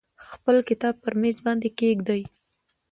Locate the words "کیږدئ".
1.77-2.21